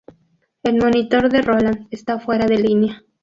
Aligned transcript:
El 0.63 0.77
monitor 0.79 1.29
de 1.29 1.43
Roland 1.43 1.87
está 1.91 2.19
fuera 2.19 2.47
de 2.47 2.57
línea. 2.57 3.03